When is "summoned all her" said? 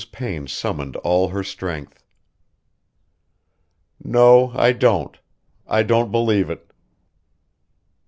0.47-1.43